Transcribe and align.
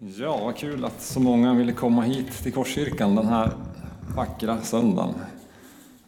Ja, 0.00 0.40
vad 0.44 0.56
kul 0.56 0.84
att 0.84 1.02
så 1.02 1.20
många 1.20 1.54
ville 1.54 1.72
komma 1.72 2.02
hit 2.02 2.42
till 2.42 2.52
Korskyrkan 2.52 3.14
den 3.14 3.26
här 3.26 3.50
vackra 4.16 4.60
söndagen 4.62 5.14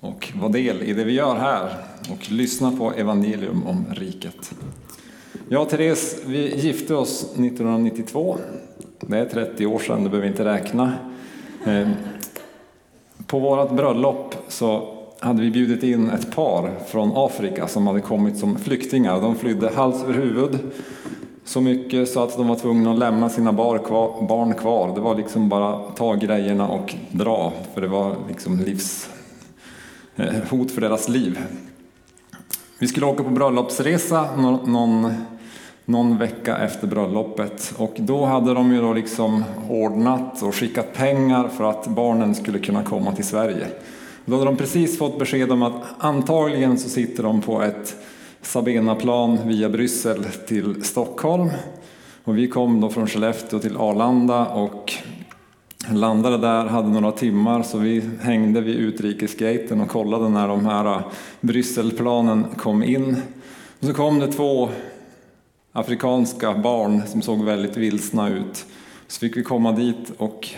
och 0.01 0.33
vara 0.41 0.53
del 0.53 0.83
i 0.83 0.93
det 0.93 1.05
vi 1.05 1.13
gör 1.13 1.35
här 1.35 1.77
och 2.11 2.31
lyssna 2.31 2.73
på 2.73 2.93
evangelium 2.93 3.67
om 3.67 3.85
riket. 3.91 4.55
Jag 5.49 5.63
och 5.63 5.69
Therese, 5.69 6.17
vi 6.27 6.57
gifte 6.57 6.95
oss 6.95 7.23
1992. 7.23 8.39
Det 9.01 9.19
är 9.19 9.25
30 9.25 9.67
år 9.67 9.79
sedan, 9.79 10.05
det 10.05 10.11
behöver 10.11 10.29
vi 10.29 10.33
inte 10.33 10.45
räkna. 10.45 10.93
Ehm, 11.65 11.91
på 13.27 13.39
vårt 13.39 13.71
bröllop 13.71 14.35
så 14.49 14.97
hade 15.21 15.43
vi 15.43 15.51
bjudit 15.51 15.83
in 15.83 16.11
ett 16.11 16.35
par 16.35 16.71
från 16.87 17.13
Afrika 17.15 17.69
som 17.69 17.87
hade 17.87 18.01
kommit 18.01 18.39
som 18.39 18.59
flyktingar. 18.59 19.21
De 19.21 19.37
flydde 19.37 19.71
hals 19.75 20.03
över 20.03 20.15
huvud 20.15 20.59
så 21.45 21.61
mycket 21.61 22.09
så 22.09 22.23
att 22.23 22.37
de 22.37 22.49
var 22.49 22.57
tvungna 22.57 22.93
att 22.93 22.99
lämna 22.99 23.29
sina 23.29 23.53
barn 23.53 24.55
kvar. 24.55 24.95
Det 24.95 25.01
var 25.01 25.15
liksom 25.15 25.49
bara 25.49 25.79
ta 25.79 26.15
grejerna 26.15 26.69
och 26.69 26.95
dra, 27.11 27.53
för 27.75 27.81
det 27.81 27.89
var 27.89 28.17
liksom 28.29 28.61
livs 28.61 29.09
eh, 30.17 30.35
hot 30.51 30.71
för 30.71 30.81
deras 30.81 31.09
liv. 31.09 31.39
Vi 32.79 32.87
skulle 32.87 33.07
åka 33.07 33.23
på 33.23 33.31
bröllopsresa 33.31 34.37
någon, 34.37 35.13
någon 35.85 36.19
vecka 36.19 36.59
efter 36.59 36.87
bröllopet 36.87 37.75
och 37.77 37.95
då 37.97 38.25
hade 38.25 38.55
de 38.55 38.73
ju 38.73 38.81
då 38.81 38.93
liksom 38.93 39.45
ordnat 39.69 40.43
och 40.43 40.55
skickat 40.55 40.95
pengar 40.95 41.49
för 41.49 41.65
att 41.65 41.87
barnen 41.87 42.35
skulle 42.35 42.59
kunna 42.59 42.83
komma 42.83 43.13
till 43.13 43.25
Sverige. 43.25 43.67
Då 44.25 44.33
hade 44.33 44.45
de 44.45 44.57
precis 44.57 44.99
fått 44.99 45.19
besked 45.19 45.53
om 45.53 45.63
att 45.63 45.83
antagligen 45.99 46.79
så 46.79 46.89
sitter 46.89 47.23
de 47.23 47.41
på 47.41 47.63
ett 47.63 47.97
Sabena-plan 48.43 49.39
via 49.45 49.69
Bryssel 49.69 50.25
till 50.25 50.85
Stockholm. 50.85 51.51
Och 52.25 52.39
vi 52.39 52.49
kom 52.49 52.81
då 52.81 52.89
från 52.89 53.07
Skellefteå 53.07 53.59
till 53.59 53.77
Arlanda 53.77 54.47
och 54.47 54.93
landade 55.93 56.39
där, 56.39 56.67
hade 56.67 56.89
några 56.89 57.13
timmar 57.13 57.63
så 57.63 57.79
vi 57.79 58.03
hängde 58.21 58.61
vid 58.61 58.77
utrikesgaten 58.77 59.81
och 59.81 59.89
kollade 59.89 60.29
när 60.29 60.49
de 60.49 60.67
här 60.67 60.85
äh, 60.85 61.01
Brysselplanen 61.41 62.45
kom 62.57 62.83
in. 62.83 63.17
Och 63.81 63.87
så 63.87 63.95
kom 63.95 64.19
det 64.19 64.33
två 64.33 64.69
afrikanska 65.73 66.55
barn 66.55 67.03
som 67.07 67.23
såg 67.23 67.45
väldigt 67.45 67.77
vilsna 67.77 68.29
ut. 68.29 68.67
Så 69.07 69.21
fick 69.21 69.37
vi 69.37 69.43
komma 69.43 69.73
dit 69.73 70.13
och 70.19 70.49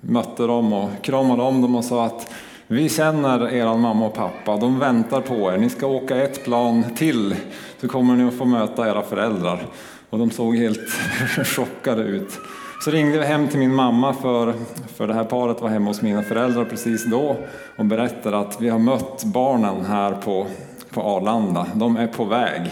mötte 0.00 0.46
dem 0.46 0.72
och 0.72 0.90
kramade 1.02 1.42
om 1.42 1.62
dem 1.62 1.74
och 1.74 1.84
sa 1.84 2.04
att 2.04 2.30
vi 2.66 2.88
känner 2.88 3.52
er 3.52 3.76
mamma 3.76 4.06
och 4.06 4.14
pappa, 4.14 4.56
de 4.56 4.78
väntar 4.78 5.20
på 5.20 5.52
er. 5.52 5.58
Ni 5.58 5.70
ska 5.70 5.86
åka 5.86 6.16
ett 6.16 6.44
plan 6.44 6.84
till 6.96 7.36
så 7.80 7.88
kommer 7.88 8.16
ni 8.16 8.24
att 8.24 8.34
få 8.34 8.44
möta 8.44 8.88
era 8.88 9.02
föräldrar. 9.02 9.66
Och 10.10 10.18
de 10.18 10.30
såg 10.30 10.56
helt 10.56 10.88
chockade 11.44 12.02
ut. 12.02 12.40
Så 12.84 12.90
ringde 12.90 13.18
vi 13.18 13.24
hem 13.24 13.48
till 13.48 13.58
min 13.58 13.74
mamma 13.74 14.14
för, 14.14 14.54
för 14.96 15.06
det 15.06 15.14
här 15.14 15.24
paret 15.24 15.60
var 15.60 15.68
hemma 15.68 15.90
hos 15.90 16.02
mina 16.02 16.22
föräldrar 16.22 16.64
precis 16.64 17.04
då 17.04 17.36
och 17.76 17.84
berättade 17.84 18.38
att 18.38 18.60
vi 18.60 18.68
har 18.68 18.78
mött 18.78 19.24
barnen 19.24 19.84
här 19.84 20.12
på, 20.12 20.46
på 20.90 21.02
Arlanda. 21.02 21.66
De 21.74 21.96
är 21.96 22.06
på 22.06 22.24
väg. 22.24 22.70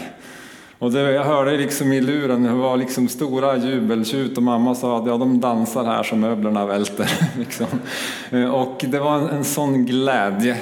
Och 0.83 0.91
det, 0.91 1.11
jag 1.11 1.23
hörde 1.23 1.57
liksom 1.57 1.93
i 1.93 2.01
luren, 2.01 2.43
det 2.43 2.53
var 2.53 2.77
liksom 2.77 3.07
stora 3.07 3.57
jubeltjut 3.57 4.37
och 4.37 4.43
mamma 4.43 4.75
sa 4.75 4.99
att 4.99 5.07
ja, 5.07 5.17
de 5.17 5.39
dansar 5.39 5.85
här 5.85 6.03
så 6.03 6.15
möblerna 6.15 6.65
välter. 6.65 7.11
liksom. 7.39 7.67
Eh, 8.31 8.45
och 8.45 8.85
det 8.87 8.99
var 8.99 9.15
en, 9.17 9.27
en 9.27 9.43
sån 9.43 9.85
glädje. 9.85 10.57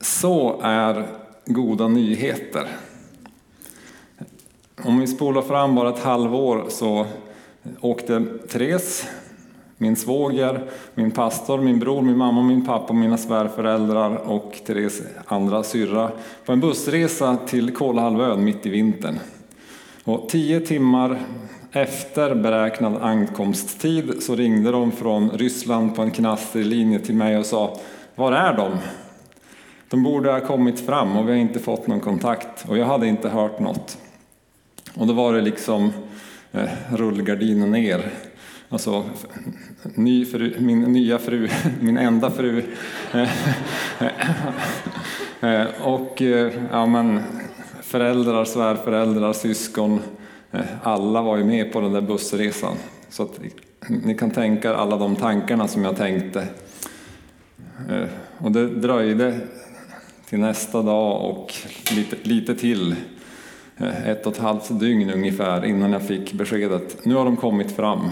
Så 0.00 0.60
är 0.62 1.06
goda 1.46 1.88
nyheter. 1.88 2.68
Om 4.84 5.00
vi 5.00 5.06
spolar 5.06 5.42
fram 5.42 5.74
bara 5.74 5.88
ett 5.88 6.04
halvår 6.04 6.66
så 6.68 7.06
åkte 7.80 8.24
Therese 8.48 9.06
min 9.78 9.96
svåger, 9.96 10.60
min 10.94 11.10
pastor, 11.10 11.58
min 11.58 11.78
bror, 11.78 12.02
min 12.02 12.16
mamma, 12.16 12.42
min 12.42 12.66
pappa, 12.66 12.92
mina 12.92 13.16
svärföräldrar 13.16 14.16
och 14.16 14.60
Therese 14.66 15.02
andra 15.26 15.62
syrra 15.62 16.10
på 16.44 16.52
en 16.52 16.60
bussresa 16.60 17.36
till 17.46 17.74
Kolahalvön 17.74 18.44
mitt 18.44 18.66
i 18.66 18.68
vintern. 18.68 19.18
Och 20.04 20.28
tio 20.28 20.60
timmar 20.60 21.18
efter 21.72 22.34
beräknad 22.34 22.96
ankomsttid 23.02 24.22
så 24.22 24.34
ringde 24.34 24.70
de 24.70 24.92
från 24.92 25.30
Ryssland 25.30 25.96
på 25.96 26.02
en 26.02 26.10
knastrig 26.10 26.66
linje 26.66 26.98
till 26.98 27.14
mig 27.14 27.38
och 27.38 27.46
sa 27.46 27.78
Var 28.14 28.32
är 28.32 28.56
de? 28.56 28.72
De 29.88 30.02
borde 30.02 30.32
ha 30.32 30.40
kommit 30.40 30.80
fram 30.80 31.16
och 31.16 31.28
vi 31.28 31.32
har 31.32 31.38
inte 31.38 31.58
fått 31.58 31.86
någon 31.86 32.00
kontakt 32.00 32.68
och 32.68 32.78
jag 32.78 32.86
hade 32.86 33.06
inte 33.06 33.28
hört 33.28 33.60
något. 33.60 33.98
Och 34.94 35.06
då 35.06 35.12
var 35.12 35.32
det 35.32 35.40
liksom 35.40 35.92
eh, 36.52 36.68
rullgardinen 36.90 37.70
ner 37.70 38.12
Alltså, 38.68 39.04
ny 39.94 40.24
fru, 40.24 40.54
min 40.58 40.80
nya 40.80 41.18
fru, 41.18 41.48
min 41.80 41.98
enda 41.98 42.30
fru. 42.30 42.62
Eh, 45.40 45.66
och 45.82 46.22
eh, 46.22 46.52
ja, 46.70 46.86
men, 46.86 47.20
föräldrar, 47.82 48.44
svärföräldrar, 48.44 49.32
syskon. 49.32 50.00
Eh, 50.50 50.60
alla 50.82 51.22
var 51.22 51.36
ju 51.36 51.44
med 51.44 51.72
på 51.72 51.80
den 51.80 51.92
där 51.92 52.00
bussresan. 52.00 52.76
Så 53.08 53.22
att, 53.22 53.40
ni 53.88 54.14
kan 54.14 54.30
tänka 54.30 54.74
alla 54.74 54.96
de 54.96 55.16
tankarna 55.16 55.68
som 55.68 55.84
jag 55.84 55.96
tänkte. 55.96 56.46
Och 58.38 58.52
det 58.52 58.66
dröjde 58.66 59.40
till 60.28 60.38
nästa 60.38 60.82
dag 60.82 61.30
och 61.30 61.52
lite, 61.96 62.16
lite 62.22 62.54
till. 62.54 62.96
Ett 64.06 64.26
och 64.26 64.32
ett 64.32 64.38
halvt 64.38 64.80
dygn 64.80 65.10
ungefär 65.10 65.64
innan 65.64 65.92
jag 65.92 66.06
fick 66.06 66.32
beskedet. 66.32 67.04
Nu 67.04 67.14
har 67.14 67.24
de 67.24 67.36
kommit 67.36 67.76
fram. 67.76 68.10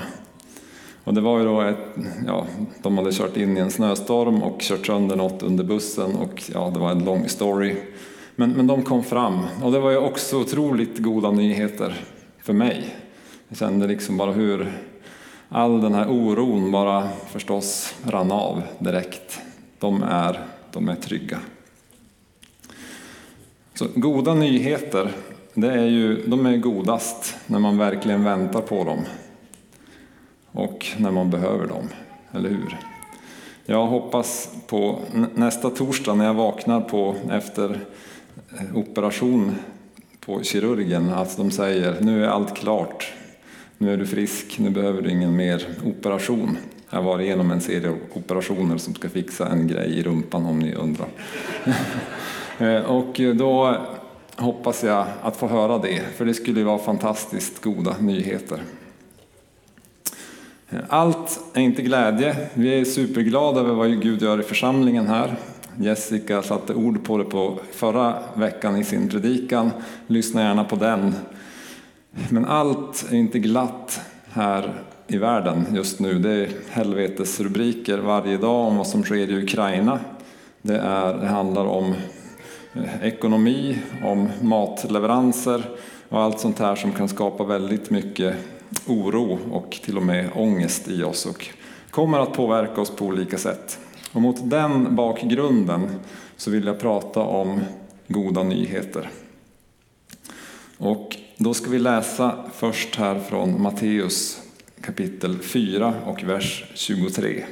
Och 1.05 1.15
det 1.15 1.21
var 1.21 1.39
ju 1.39 1.45
då 1.45 1.61
ett, 1.61 1.77
ja, 2.27 2.47
de 2.83 2.99
hade 2.99 3.13
kört 3.13 3.37
in 3.37 3.57
i 3.57 3.61
en 3.61 3.71
snöstorm 3.71 4.43
och 4.43 4.61
kört 4.61 4.87
sönder 4.87 5.17
något 5.17 5.43
under 5.43 5.65
bussen 5.65 6.17
och 6.17 6.43
ja, 6.55 6.71
det 6.75 6.81
var 6.81 6.91
en 6.91 7.05
lång 7.05 7.29
story. 7.29 7.77
Men, 8.37 8.51
men 8.51 8.67
de 8.67 8.83
kom 8.83 9.05
fram 9.05 9.41
och 9.63 9.73
det 9.73 9.81
var 9.81 9.91
ju 9.91 9.97
också 9.97 10.41
otroligt 10.41 10.99
goda 10.99 11.31
nyheter 11.31 12.05
för 12.43 12.53
mig. 12.53 12.97
Jag 13.49 13.59
kände 13.59 13.87
liksom 13.87 14.17
bara 14.17 14.33
hur 14.33 14.73
all 15.49 15.81
den 15.81 15.95
här 15.95 16.11
oron 16.11 16.73
bara 16.73 17.09
förstås 17.29 17.95
rann 18.05 18.33
av 18.33 18.63
direkt. 18.79 19.41
De 19.79 20.03
är, 20.03 20.41
de 20.73 20.89
är 20.89 20.95
trygga. 20.95 21.39
Så 23.75 23.87
goda 23.95 24.35
nyheter, 24.35 25.13
det 25.55 25.73
är 25.73 25.87
ju, 25.87 26.27
de 26.27 26.47
är 26.47 26.57
godast 26.57 27.37
när 27.47 27.59
man 27.59 27.79
verkligen 27.79 28.25
väntar 28.25 28.61
på 28.61 28.85
dem 28.85 28.99
och 30.53 30.87
när 30.97 31.11
man 31.11 31.31
behöver 31.31 31.67
dem, 31.67 31.89
eller 32.33 32.49
hur? 32.49 32.79
Jag 33.67 33.87
hoppas 33.87 34.49
på 34.67 34.99
nästa 35.35 35.71
torsdag 35.71 36.15
när 36.15 36.25
jag 36.25 36.35
vaknar 36.35 36.81
på 36.81 37.15
efter 37.31 37.81
eh, 38.59 38.77
operation 38.77 39.55
på 40.21 40.43
kirurgen 40.43 41.11
att 41.11 41.37
de 41.37 41.51
säger 41.51 42.01
nu 42.01 42.25
är 42.25 42.29
allt 42.29 42.57
klart, 42.57 43.13
nu 43.79 43.93
är 43.93 43.97
du 43.97 44.07
frisk, 44.07 44.59
nu 44.59 44.71
behöver 44.71 45.03
du 45.03 45.11
ingen 45.11 45.37
mer 45.37 45.67
operation. 45.85 46.59
Jag 46.91 46.99
har 46.99 47.05
varit 47.05 47.25
igenom 47.25 47.51
en 47.51 47.61
serie 47.61 47.95
operationer 48.13 48.77
som 48.79 48.95
ska 48.95 49.09
fixa 49.09 49.49
en 49.49 49.67
grej 49.67 49.99
i 49.99 50.03
rumpan 50.03 50.47
om 50.47 50.59
ni 50.59 50.75
undrar. 50.75 51.09
Eh, 52.59 52.83
och 52.83 53.21
då 53.37 53.77
hoppas 54.37 54.85
jag 54.85 55.07
att 55.23 55.37
få 55.37 55.47
höra 55.47 55.79
det, 55.79 56.03
för 56.17 56.25
det 56.25 56.35
skulle 56.35 56.65
vara 56.65 56.79
fantastiskt 56.79 57.63
goda 57.63 57.97
nyheter. 58.01 58.61
Allt 60.89 61.41
är 61.55 61.61
inte 61.61 61.83
glädje. 61.83 62.37
Vi 62.55 62.81
är 62.81 62.85
superglada 62.85 63.61
över 63.61 63.75
vad 63.75 64.03
Gud 64.03 64.23
gör 64.23 64.41
i 64.41 64.43
församlingen 64.43 65.07
här. 65.07 65.35
Jessica 65.77 66.43
satte 66.43 66.75
ord 66.75 67.05
på 67.05 67.19
det 67.19 67.25
på 67.25 67.59
förra 67.73 68.15
veckan 68.35 68.77
i 68.77 68.85
sin 68.85 69.09
predikan. 69.09 69.71
Lyssna 70.07 70.43
gärna 70.43 70.65
på 70.65 70.77
den. 70.77 71.15
Men 72.29 72.45
allt 72.45 73.07
är 73.11 73.17
inte 73.17 73.39
glatt 73.39 74.01
här 74.31 74.75
i 75.07 75.19
världen 75.19 75.67
just 75.75 76.01
nu. 76.01 76.19
Det 76.19 76.31
är 76.31 76.49
helvetesrubriker 76.71 77.99
varje 77.99 78.37
dag 78.37 78.67
om 78.67 78.77
vad 78.77 78.87
som 78.87 79.03
sker 79.03 79.31
i 79.31 79.43
Ukraina. 79.43 80.01
Det, 80.63 80.79
är, 80.79 81.15
det 81.15 81.27
handlar 81.27 81.65
om 81.65 81.95
eh, 82.75 83.07
ekonomi, 83.07 83.79
om 84.05 84.29
matleveranser 84.41 85.63
och 86.09 86.21
allt 86.21 86.41
sånt 86.41 86.59
här 86.59 86.75
som 86.75 86.93
kan 86.93 87.09
skapa 87.09 87.45
väldigt 87.45 87.91
mycket 87.91 88.37
oro 88.87 89.39
och 89.51 89.71
till 89.85 89.97
och 89.97 90.03
med 90.03 90.31
ångest 90.35 90.89
i 90.89 91.03
oss 91.03 91.27
och 91.27 91.49
kommer 91.91 92.19
att 92.19 92.33
påverka 92.33 92.81
oss 92.81 92.91
på 92.91 93.05
olika 93.05 93.39
sätt. 93.39 93.79
Och 94.13 94.23
mot 94.23 94.51
den 94.51 94.97
bakgrunden 94.97 95.91
så 96.37 96.51
vill 96.51 96.67
jag 96.67 96.81
prata 96.81 97.21
om 97.21 97.61
goda 98.09 98.43
nyheter. 98.43 99.11
Och 100.79 101.17
då 101.37 101.55
ska 101.55 101.71
vi 101.71 101.79
läsa 101.79 102.45
först 102.55 102.97
här 102.97 103.21
från 103.21 103.63
Matteus 103.63 104.43
kapitel 104.81 105.39
4 105.39 105.95
och 106.07 106.23
vers 106.23 106.65
23. 106.75 107.45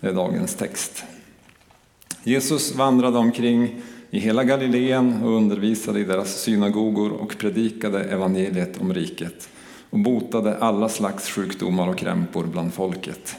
Det 0.00 0.08
är 0.08 0.12
dagens 0.12 0.54
text. 0.54 1.04
Jesus 2.22 2.74
vandrade 2.74 3.18
omkring 3.18 3.82
i 4.10 4.18
hela 4.18 4.44
Galileen 4.44 5.22
och 5.22 5.36
undervisade 5.36 6.00
i 6.00 6.04
deras 6.04 6.40
synagogor 6.42 7.12
och 7.12 7.38
predikade 7.38 8.04
evangeliet 8.04 8.80
om 8.80 8.94
riket 8.94 9.48
och 9.94 10.00
botade 10.00 10.58
alla 10.58 10.88
slags 10.88 11.30
sjukdomar 11.30 11.88
och 11.88 11.98
krämpor 11.98 12.44
bland 12.44 12.74
folket. 12.74 13.36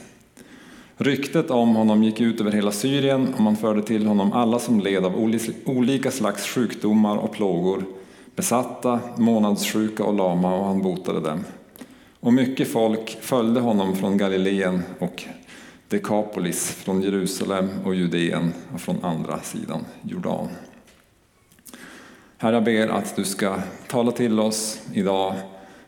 Ryktet 0.96 1.50
om 1.50 1.76
honom 1.76 2.02
gick 2.04 2.20
ut 2.20 2.40
över 2.40 2.52
hela 2.52 2.72
Syrien 2.72 3.34
och 3.34 3.40
man 3.40 3.56
förde 3.56 3.82
till 3.82 4.06
honom 4.06 4.32
alla 4.32 4.58
som 4.58 4.80
led 4.80 5.04
av 5.04 5.32
olika 5.64 6.10
slags 6.10 6.46
sjukdomar 6.46 7.16
och 7.16 7.32
plågor, 7.32 7.84
besatta, 8.36 9.00
månadssjuka 9.16 10.04
och 10.04 10.14
lama 10.14 10.56
och 10.56 10.64
han 10.64 10.82
botade 10.82 11.20
dem. 11.20 11.44
Och 12.20 12.32
mycket 12.32 12.68
folk 12.68 13.18
följde 13.20 13.60
honom 13.60 13.96
från 13.96 14.18
Galileen 14.18 14.82
och 14.98 15.24
Dekapolis, 15.88 16.70
från 16.70 17.02
Jerusalem 17.02 17.68
och 17.84 17.94
Judeen 17.94 18.52
och 18.74 18.80
från 18.80 19.04
andra 19.04 19.40
sidan 19.40 19.84
Jordan. 20.02 20.48
Herre, 22.38 22.54
jag 22.54 22.64
ber 22.64 22.88
att 22.88 23.16
du 23.16 23.24
ska 23.24 23.56
tala 23.88 24.12
till 24.12 24.40
oss 24.40 24.80
idag 24.92 25.34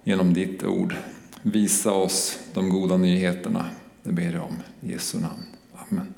genom 0.09 0.35
ditt 0.35 0.65
ord. 0.65 0.95
Visa 1.43 1.93
oss 1.93 2.39
de 2.55 2.69
goda 2.69 2.97
nyheterna. 2.97 3.65
Det 4.03 4.13
ber 4.13 4.33
jag 4.33 4.43
om 4.43 4.57
i 4.81 4.93
Jesu 4.93 5.19
namn. 5.19 5.43
Amen. 5.75 6.15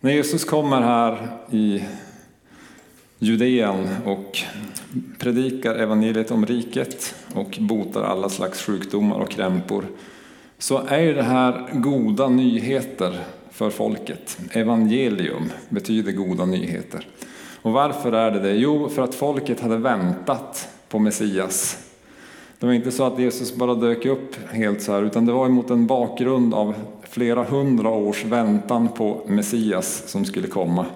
När 0.00 0.12
Jesus 0.12 0.44
kommer 0.44 0.80
här 0.80 1.28
i 1.50 1.82
Judeen 3.18 3.88
och 4.04 4.38
predikar 5.18 5.74
evangeliet 5.74 6.30
om 6.30 6.46
riket 6.46 7.14
och 7.34 7.58
botar 7.60 8.02
alla 8.02 8.28
slags 8.28 8.62
sjukdomar 8.62 9.16
och 9.16 9.30
krämpor 9.30 9.84
så 10.58 10.78
är 10.86 11.14
det 11.14 11.22
här 11.22 11.68
goda 11.72 12.28
nyheter 12.28 13.20
för 13.50 13.70
folket. 13.70 14.38
Evangelium 14.52 15.50
betyder 15.68 16.12
goda 16.12 16.44
nyheter. 16.44 17.06
Och 17.62 17.72
varför 17.72 18.12
är 18.12 18.30
det 18.30 18.40
det? 18.40 18.54
Jo, 18.54 18.88
för 18.88 19.02
att 19.02 19.14
folket 19.14 19.60
hade 19.60 19.76
väntat 19.76 20.68
på 20.88 20.98
Messias. 20.98 21.86
Det 22.60 22.66
var 22.66 22.72
inte 22.72 22.90
så 22.90 23.04
att 23.04 23.18
Jesus 23.18 23.54
bara 23.54 23.74
dök 23.74 24.06
upp 24.06 24.36
helt 24.50 24.82
så 24.82 24.92
här, 24.92 25.02
utan 25.02 25.26
det 25.26 25.32
var 25.32 25.48
mot 25.48 25.70
en 25.70 25.86
bakgrund 25.86 26.54
av 26.54 26.74
flera 27.02 27.44
hundra 27.44 27.88
års 27.88 28.24
väntan 28.24 28.88
på 28.88 29.22
Messias 29.26 30.02
som 30.06 30.24
skulle 30.24 30.46
komma. 30.46 30.86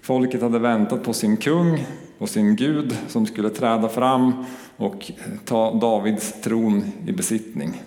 Folket 0.00 0.42
hade 0.42 0.58
väntat 0.58 1.04
på 1.04 1.12
sin 1.12 1.36
kung 1.36 1.86
och 2.18 2.28
sin 2.28 2.56
Gud 2.56 2.96
som 3.08 3.26
skulle 3.26 3.50
träda 3.50 3.88
fram 3.88 4.32
och 4.76 5.12
ta 5.44 5.74
Davids 5.74 6.40
tron 6.42 6.84
i 7.06 7.12
besittning. 7.12 7.82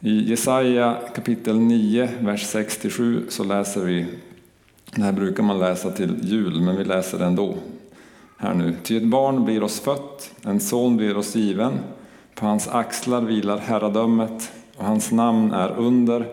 I 0.00 0.30
Jesaja 0.30 0.96
kapitel 1.14 1.58
9, 1.58 2.08
vers 2.20 2.54
6-7 2.54 3.22
så 3.28 3.44
läser 3.44 3.84
vi, 3.84 4.06
det 4.94 5.02
här 5.02 5.12
brukar 5.12 5.42
man 5.42 5.58
läsa 5.58 5.90
till 5.90 6.18
jul, 6.22 6.60
men 6.60 6.76
vi 6.76 6.84
läser 6.84 7.18
det 7.18 7.24
ändå. 7.24 7.54
Här 8.36 8.54
nu. 8.54 8.76
Ty 8.82 8.96
ett 8.96 9.02
barn 9.02 9.44
blir 9.44 9.62
oss 9.62 9.80
fött, 9.80 10.30
en 10.42 10.60
son 10.60 10.96
blir 10.96 11.16
oss 11.16 11.34
given, 11.34 11.78
på 12.34 12.46
hans 12.46 12.68
axlar 12.68 13.22
vilar 13.22 13.58
herradömet 13.58 14.52
och 14.76 14.84
hans 14.84 15.12
namn 15.12 15.52
är 15.52 15.78
under, 15.78 16.26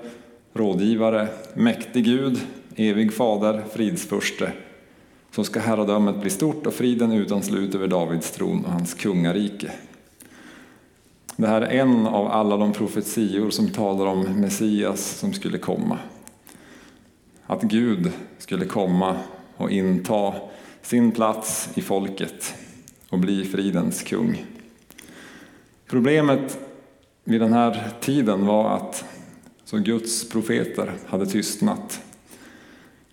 rådgivare, 0.53 1.27
mäktig 1.53 2.05
Gud, 2.05 2.39
evig 2.75 3.13
fader, 3.13 3.63
fridsförste. 3.73 4.51
Så 5.31 5.43
ska 5.43 5.59
herradömet 5.59 6.21
bli 6.21 6.29
stort 6.29 6.67
och 6.67 6.73
friden 6.73 7.11
utan 7.11 7.43
slut 7.43 7.75
över 7.75 7.87
Davids 7.87 8.31
tron 8.31 8.65
och 8.65 8.71
hans 8.71 8.93
kungarike. 8.93 9.71
Det 11.35 11.47
här 11.47 11.61
är 11.61 11.79
en 11.79 12.07
av 12.07 12.27
alla 12.27 12.57
de 12.57 12.73
profetior 12.73 13.49
som 13.49 13.69
talar 13.69 14.05
om 14.05 14.21
Messias 14.21 15.05
som 15.05 15.33
skulle 15.33 15.57
komma. 15.57 15.97
Att 17.45 17.61
Gud 17.61 18.11
skulle 18.37 18.65
komma 18.65 19.15
och 19.57 19.71
inta 19.71 20.33
sin 20.83 21.11
plats 21.11 21.69
i 21.75 21.81
folket 21.81 22.53
och 23.09 23.19
bli 23.19 23.45
fridens 23.45 24.03
kung. 24.03 24.45
Problemet 25.87 26.59
vid 27.23 27.41
den 27.41 27.53
här 27.53 27.89
tiden 27.99 28.45
var 28.45 28.75
att 28.75 29.05
så 29.65 29.77
Guds 29.77 30.29
profeter 30.29 30.93
hade 31.07 31.25
tystnat. 31.25 32.01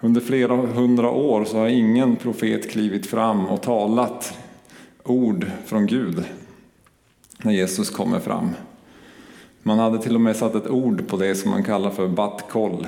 Under 0.01 0.21
flera 0.21 0.57
hundra 0.57 1.11
år 1.11 1.45
så 1.45 1.59
har 1.59 1.69
ingen 1.69 2.17
profet 2.17 2.71
klivit 2.71 3.07
fram 3.07 3.47
och 3.47 3.63
talat 3.63 4.39
ord 5.05 5.51
från 5.67 5.87
Gud 5.87 6.25
när 7.39 7.53
Jesus 7.53 7.91
kommer 7.91 8.21
fram. 8.21 8.51
Man 9.63 9.79
hade 9.79 10.03
till 10.03 10.15
och 10.15 10.21
med 10.21 10.37
satt 10.37 10.55
ett 10.55 10.71
ord 10.71 11.09
på 11.09 11.17
det 11.17 11.35
som 11.35 11.51
man 11.51 11.65
kallar 11.65 11.91
för 11.91 12.09
batkoll, 12.09 12.87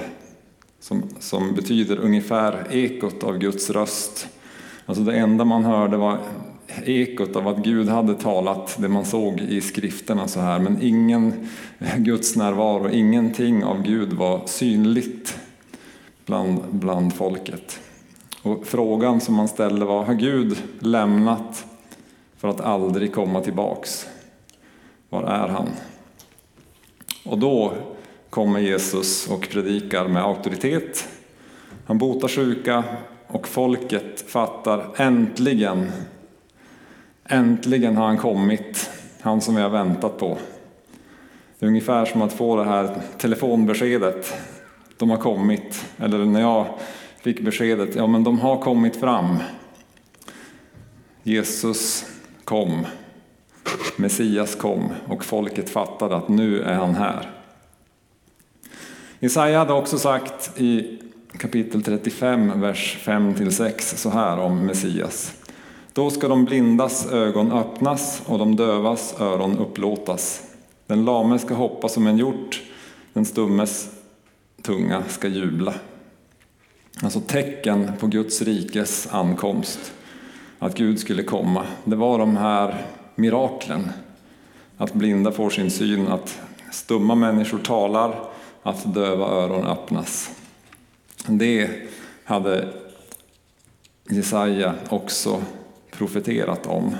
som, 0.80 1.02
som 1.18 1.54
betyder 1.54 1.96
ungefär 1.96 2.66
ekot 2.70 3.24
av 3.24 3.38
Guds 3.38 3.70
röst. 3.70 4.28
Alltså 4.86 5.04
det 5.04 5.16
enda 5.18 5.44
man 5.44 5.64
hörde 5.64 5.96
var 5.96 6.18
ekot 6.84 7.36
av 7.36 7.48
att 7.48 7.58
Gud 7.58 7.88
hade 7.88 8.14
talat 8.14 8.76
det 8.78 8.88
man 8.88 9.04
såg 9.04 9.40
i 9.40 9.60
skrifterna 9.60 10.28
så 10.28 10.40
här, 10.40 10.58
men 10.58 10.82
ingen 10.82 11.48
Guds 11.96 12.36
närvaro, 12.36 12.90
ingenting 12.90 13.64
av 13.64 13.82
Gud 13.82 14.12
var 14.12 14.46
synligt 14.46 15.38
bland, 16.26 16.60
bland 16.70 17.14
folket. 17.14 17.80
Och 18.42 18.66
frågan 18.66 19.20
som 19.20 19.34
man 19.34 19.48
ställde 19.48 19.84
var, 19.84 20.04
har 20.04 20.14
Gud 20.14 20.56
lämnat 20.78 21.64
för 22.36 22.48
att 22.48 22.60
aldrig 22.60 23.14
komma 23.14 23.40
tillbaks? 23.40 24.06
Var 25.08 25.22
är 25.22 25.48
han? 25.48 25.68
Och 27.24 27.38
då 27.38 27.72
kommer 28.30 28.60
Jesus 28.60 29.28
och 29.28 29.48
predikar 29.50 30.08
med 30.08 30.22
auktoritet. 30.22 31.08
Han 31.86 31.98
botar 31.98 32.28
sjuka 32.28 32.84
och 33.32 33.48
folket 33.48 34.30
fattar 34.30 34.86
äntligen, 34.96 35.92
äntligen 37.24 37.96
har 37.96 38.06
han 38.06 38.18
kommit, 38.18 38.90
han 39.20 39.40
som 39.40 39.54
vi 39.54 39.62
har 39.62 39.70
väntat 39.70 40.18
på. 40.18 40.38
Det 41.58 41.66
är 41.66 41.68
ungefär 41.68 42.04
som 42.04 42.22
att 42.22 42.32
få 42.32 42.56
det 42.56 42.64
här 42.64 43.00
telefonbeskedet. 43.18 44.34
De 44.98 45.10
har 45.10 45.16
kommit. 45.16 45.84
Eller 45.96 46.18
när 46.18 46.40
jag 46.40 46.66
fick 47.22 47.40
beskedet, 47.40 47.94
ja 47.94 48.06
men 48.06 48.24
de 48.24 48.40
har 48.40 48.56
kommit 48.58 48.96
fram. 48.96 49.36
Jesus 51.22 52.04
kom. 52.44 52.86
Messias 53.96 54.54
kom 54.54 54.88
och 55.06 55.24
folket 55.24 55.70
fattade 55.70 56.16
att 56.16 56.28
nu 56.28 56.62
är 56.62 56.74
han 56.74 56.94
här. 56.94 57.30
Jesaja 59.18 59.58
hade 59.58 59.72
också 59.72 59.98
sagt 59.98 60.60
i 60.60 60.98
kapitel 61.42 61.82
35, 61.82 62.60
vers 62.60 62.98
5-6 63.04 63.96
så 63.96 64.10
här 64.10 64.38
om 64.38 64.66
Messias. 64.66 65.32
Då 65.92 66.10
ska 66.10 66.28
de 66.28 66.44
blindas 66.44 67.12
ögon 67.12 67.52
öppnas 67.52 68.22
och 68.26 68.38
de 68.38 68.56
dövas 68.56 69.20
öron 69.20 69.58
upplåtas. 69.58 70.42
Den 70.86 71.04
lame 71.04 71.38
ska 71.38 71.54
hoppa 71.54 71.88
som 71.88 72.06
en 72.06 72.18
hjort, 72.18 72.62
den 73.12 73.24
stummes 73.24 73.90
tunga 74.62 75.02
ska 75.08 75.28
jubla. 75.28 75.74
Alltså 77.02 77.20
tecken 77.20 77.92
på 78.00 78.06
Guds 78.06 78.42
rikes 78.42 79.08
ankomst, 79.10 79.92
att 80.58 80.74
Gud 80.74 80.98
skulle 80.98 81.22
komma. 81.22 81.64
Det 81.84 81.96
var 81.96 82.18
de 82.18 82.36
här 82.36 82.86
miraklen. 83.14 83.88
Att 84.76 84.94
blinda 84.94 85.32
får 85.32 85.50
sin 85.50 85.70
syn, 85.70 86.08
att 86.08 86.40
stumma 86.72 87.14
människor 87.14 87.58
talar, 87.58 88.30
att 88.62 88.94
döva 88.94 89.26
öron 89.26 89.66
öppnas. 89.66 90.30
Det 91.26 91.70
hade 92.24 92.68
Jesaja 94.08 94.74
också 94.88 95.42
profeterat 95.90 96.66
om. 96.66 96.96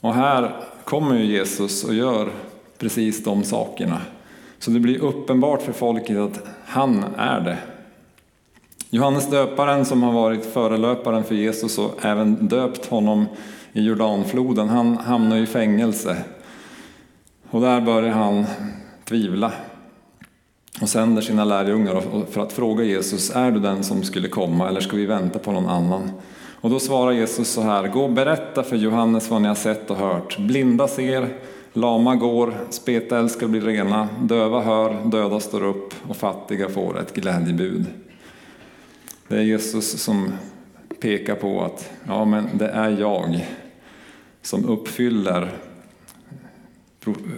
Och 0.00 0.14
här 0.14 0.56
kommer 0.84 1.18
ju 1.18 1.24
Jesus 1.24 1.84
och 1.84 1.94
gör 1.94 2.30
precis 2.78 3.24
de 3.24 3.44
sakerna. 3.44 4.00
Så 4.58 4.70
det 4.70 4.80
blir 4.80 4.98
uppenbart 5.02 5.62
för 5.62 5.72
folket 5.72 6.18
att 6.18 6.40
han 6.64 7.04
är 7.16 7.40
det. 7.40 7.58
Johannes 8.90 9.30
döparen 9.30 9.84
som 9.84 10.02
har 10.02 10.12
varit 10.12 10.46
förelöparen 10.46 11.24
för 11.24 11.34
Jesus 11.34 11.78
och 11.78 12.04
även 12.04 12.48
döpt 12.48 12.86
honom 12.86 13.26
i 13.72 13.82
Jordanfloden, 13.82 14.68
han 14.68 14.96
hamnar 14.96 15.36
i 15.36 15.46
fängelse. 15.46 16.16
Och 17.50 17.60
där 17.60 17.80
börjar 17.80 18.12
han 18.12 18.46
tvivla 19.04 19.52
och 20.80 20.88
sänder 20.88 21.22
sina 21.22 21.44
lärjungar 21.44 22.02
för 22.30 22.40
att 22.40 22.52
fråga 22.52 22.84
Jesus, 22.84 23.30
är 23.30 23.50
du 23.50 23.60
den 23.60 23.84
som 23.84 24.02
skulle 24.02 24.28
komma 24.28 24.68
eller 24.68 24.80
ska 24.80 24.96
vi 24.96 25.06
vänta 25.06 25.38
på 25.38 25.52
någon 25.52 25.68
annan? 25.68 26.10
Och 26.60 26.70
då 26.70 26.80
svarar 26.80 27.12
Jesus 27.12 27.48
så 27.48 27.62
här, 27.62 27.88
gå 27.88 28.02
och 28.02 28.12
berätta 28.12 28.62
för 28.62 28.76
Johannes 28.76 29.30
vad 29.30 29.42
ni 29.42 29.48
har 29.48 29.54
sett 29.54 29.90
och 29.90 29.96
hört. 29.96 30.38
Blinda 30.38 30.88
ser, 30.88 31.28
lama 31.72 32.16
går, 32.16 32.54
spetälska 32.70 33.48
blir 33.48 33.60
rena, 33.60 34.08
döva 34.20 34.60
hör, 34.60 34.96
döda 35.04 35.40
står 35.40 35.64
upp 35.64 35.94
och 36.08 36.16
fattiga 36.16 36.68
får 36.68 37.00
ett 37.00 37.14
glädjebud. 37.14 37.86
Det 39.28 39.36
är 39.36 39.42
Jesus 39.42 40.02
som 40.02 40.32
pekar 41.00 41.34
på 41.34 41.62
att 41.64 41.90
ja, 42.06 42.24
men 42.24 42.48
det 42.54 42.68
är 42.68 43.00
jag 43.00 43.46
som 44.42 44.64
uppfyller 44.68 45.52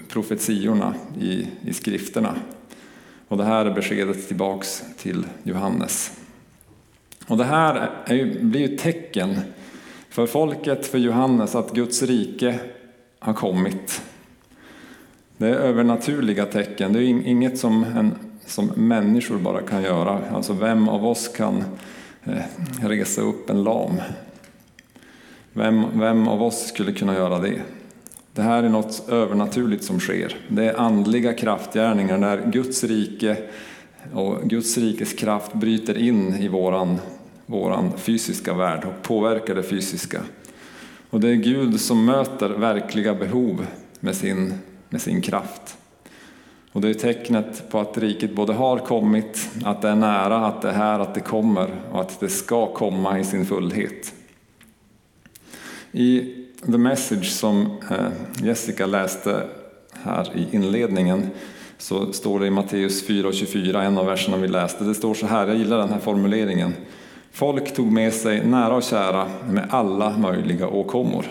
profetiorna 0.09 0.95
i, 1.21 1.47
i 1.65 1.73
skrifterna. 1.73 2.35
Och 3.33 3.39
det 3.39 3.45
här 3.45 3.65
är 3.65 3.75
beskedet 3.75 4.29
tillbaks 4.29 4.85
till 4.97 5.27
Johannes. 5.43 6.21
Och 7.27 7.37
det 7.37 7.45
här 7.45 7.91
är, 8.05 8.43
blir 8.43 8.61
ju 8.61 8.77
tecken 8.77 9.41
för 10.09 10.27
folket, 10.27 10.87
för 10.87 10.99
Johannes, 10.99 11.55
att 11.55 11.73
Guds 11.73 12.03
rike 12.03 12.59
har 13.19 13.33
kommit. 13.33 14.03
Det 15.37 15.49
är 15.49 15.55
övernaturliga 15.55 16.47
tecken, 16.47 16.93
det 16.93 16.99
är 16.99 17.09
inget 17.09 17.59
som, 17.59 17.85
en, 17.85 18.15
som 18.47 18.67
människor 18.67 19.39
bara 19.39 19.63
kan 19.63 19.83
göra. 19.83 20.21
Alltså 20.35 20.53
vem 20.53 20.89
av 20.89 21.07
oss 21.07 21.29
kan 21.29 21.65
eh, 22.25 22.43
resa 22.83 23.23
upp 23.23 23.51
en 23.51 23.65
lam? 23.65 24.01
Vem, 25.53 26.01
vem 26.01 26.29
av 26.29 26.43
oss 26.43 26.67
skulle 26.67 26.93
kunna 26.93 27.15
göra 27.15 27.39
det? 27.39 27.63
Det 28.35 28.43
här 28.43 28.63
är 28.63 28.69
något 28.69 29.09
övernaturligt 29.09 29.85
som 29.85 30.01
sker. 30.01 30.37
Det 30.49 30.65
är 30.65 30.81
andliga 30.81 31.33
kraftgärningar 31.33 32.19
när 32.19 32.51
Guds 32.51 32.85
rike 32.85 33.37
och 34.13 34.43
Guds 34.43 34.79
rikes 34.79 35.13
kraft 35.13 35.53
bryter 35.53 35.99
in 35.99 36.35
i 36.35 36.49
våran, 36.49 36.99
våran 37.47 37.99
fysiska 37.99 38.55
värld 38.55 38.85
och 38.85 39.03
påverkar 39.03 39.55
det 39.55 39.63
fysiska. 39.63 40.23
Och 41.11 41.21
det 41.21 41.29
är 41.29 41.35
Gud 41.35 41.81
som 41.81 42.05
möter 42.05 42.49
verkliga 42.49 43.15
behov 43.15 43.67
med 44.01 44.17
sin, 44.17 44.55
med 44.89 45.03
sin 45.03 45.23
kraft. 45.23 45.77
Och 46.73 46.81
det 46.81 46.89
är 46.89 46.95
tecknet 46.95 47.71
på 47.71 47.81
att 47.81 47.99
riket 47.99 48.35
både 48.35 48.53
har 48.53 48.79
kommit, 48.79 49.51
att 49.65 49.83
det 49.83 49.89
är 49.89 49.97
nära, 49.97 50.47
att 50.47 50.63
det 50.63 50.69
är 50.69 50.73
här, 50.73 51.01
att 51.01 51.15
det 51.15 51.21
kommer 51.21 51.71
och 51.93 52.01
att 52.01 52.21
det 52.21 52.29
ska 52.29 52.75
komma 52.75 53.19
i 53.19 53.25
sin 53.25 53.47
fullhet. 53.47 54.15
I 55.93 56.35
The 56.67 56.79
Message 56.79 57.31
som 57.31 57.67
eh, 57.91 58.47
Jessica 58.47 58.87
läste 58.87 59.43
här 59.93 60.37
i 60.37 60.57
inledningen 60.57 61.31
så 61.79 62.13
står 62.13 62.41
det 62.41 62.47
i 62.47 62.51
Matteus 62.51 63.09
4.24, 63.09 63.83
en 63.83 63.99
av 63.99 64.07
verserna 64.07 64.37
vi 64.37 64.49
läste. 64.49 64.85
Det 64.85 64.95
står 64.95 65.15
så 65.15 65.27
här, 65.27 65.47
jag 65.47 65.57
gillar 65.57 65.79
den 65.79 65.89
här 65.89 65.99
formuleringen. 65.99 66.75
Folk 67.33 67.75
tog 67.75 67.93
med 67.93 68.13
sig 68.13 68.47
nära 68.47 68.75
och 68.75 68.83
kära 68.83 69.27
med 69.49 69.67
alla 69.71 70.19
möjliga 70.19 70.69
åkommor. 70.69 71.27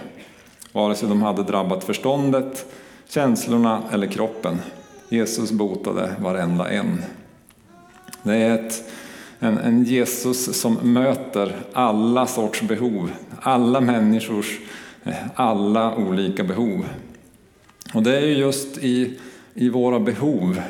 Vare 0.71 0.95
sig 0.95 1.09
de 1.09 1.21
hade 1.21 1.43
drabbat 1.43 1.83
förståndet, 1.83 2.65
känslorna 3.09 3.83
eller 3.91 4.07
kroppen. 4.07 4.57
Jesus 5.09 5.51
botade 5.51 6.15
varenda 6.19 6.69
en. 6.69 7.01
Det 8.23 8.35
är 8.35 8.55
ett, 8.55 8.83
en, 9.39 9.57
en 9.57 9.83
Jesus 9.83 10.61
som 10.61 10.73
möter 10.73 11.55
alla 11.73 12.27
sorts 12.27 12.61
behov, 12.61 13.11
alla 13.41 13.81
människors 13.81 14.59
alla 15.35 15.95
olika 15.95 16.43
behov. 16.43 16.85
Och 17.93 18.03
det 18.03 18.17
är 18.17 18.25
ju 18.25 18.33
just 18.33 18.77
i 18.77 19.19
i 19.53 19.69
våra 19.69 19.99
behov 19.99 20.61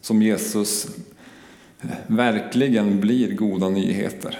som 0.00 0.22
Jesus 0.22 0.86
eh, 1.80 1.88
verkligen 2.06 3.00
blir 3.00 3.34
goda 3.34 3.68
nyheter. 3.68 4.38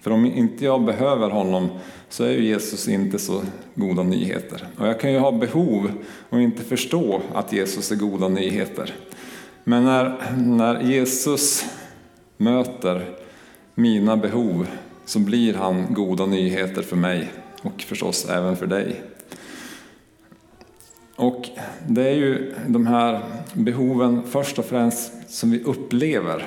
För 0.00 0.10
om 0.10 0.26
inte 0.26 0.64
jag 0.64 0.84
behöver 0.84 1.30
honom 1.30 1.68
så 2.08 2.24
är 2.24 2.30
ju 2.30 2.44
Jesus 2.44 2.88
inte 2.88 3.18
så 3.18 3.42
goda 3.74 4.02
nyheter. 4.02 4.68
Och 4.78 4.86
jag 4.88 5.00
kan 5.00 5.12
ju 5.12 5.18
ha 5.18 5.32
behov 5.32 5.90
och 6.28 6.40
inte 6.40 6.62
förstå 6.62 7.22
att 7.34 7.52
Jesus 7.52 7.92
är 7.92 7.96
goda 7.96 8.28
nyheter. 8.28 8.94
Men 9.64 9.84
när, 9.84 10.36
när 10.36 10.82
Jesus 10.82 11.64
möter 12.36 13.14
mina 13.74 14.16
behov 14.16 14.66
så 15.04 15.18
blir 15.18 15.54
han 15.54 15.94
goda 15.94 16.26
nyheter 16.26 16.82
för 16.82 16.96
mig 16.96 17.28
och 17.62 17.82
förstås 17.82 18.28
även 18.28 18.56
för 18.56 18.66
dig. 18.66 19.02
Och 21.16 21.48
det 21.88 22.08
är 22.08 22.14
ju 22.14 22.54
de 22.66 22.86
här 22.86 23.22
behoven 23.52 24.22
först 24.26 24.58
och 24.58 24.64
främst 24.64 25.30
som 25.30 25.50
vi 25.50 25.62
upplever 25.62 26.46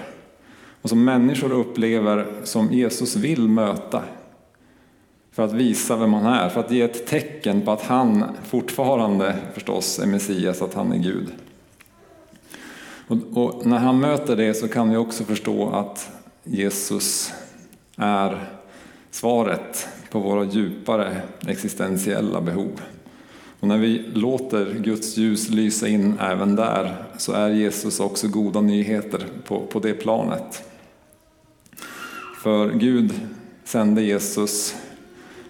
och 0.82 0.90
som 0.90 1.04
människor 1.04 1.52
upplever 1.52 2.28
som 2.44 2.74
Jesus 2.74 3.16
vill 3.16 3.48
möta. 3.48 4.04
För 5.32 5.44
att 5.44 5.54
visa 5.54 5.96
vem 5.96 6.14
han 6.14 6.34
är, 6.34 6.50
för 6.50 6.60
att 6.60 6.72
ge 6.72 6.82
ett 6.82 7.08
tecken 7.08 7.62
på 7.62 7.72
att 7.72 7.82
han 7.82 8.24
fortfarande 8.44 9.36
förstås 9.54 10.00
är 10.00 10.06
Messias, 10.06 10.62
att 10.62 10.74
han 10.74 10.92
är 10.92 10.98
Gud. 10.98 11.28
Och, 13.08 13.18
och 13.34 13.66
när 13.66 13.78
han 13.78 14.00
möter 14.00 14.36
det 14.36 14.54
så 14.54 14.68
kan 14.68 14.90
vi 14.90 14.98
också 14.98 15.24
förstå 15.24 15.70
att 15.70 16.12
Jesus 16.44 17.34
är 17.98 18.50
svaret 19.12 19.88
på 20.12 20.20
våra 20.20 20.46
djupare 20.46 21.22
existentiella 21.48 22.42
behov. 22.42 22.82
Och 23.60 23.68
när 23.68 23.78
vi 23.78 24.06
låter 24.14 24.74
Guds 24.74 25.18
ljus 25.18 25.50
lysa 25.50 25.88
in 25.88 26.20
även 26.20 26.56
där 26.56 27.04
så 27.18 27.34
är 27.34 27.50
Jesus 27.50 28.00
också 28.00 28.28
goda 28.28 28.62
nyheter 28.62 29.24
på, 29.46 29.66
på 29.66 29.80
det 29.80 29.94
planet. 29.94 30.64
För 32.44 32.70
Gud 32.70 33.14
sände 33.64 34.02
Jesus 34.02 34.76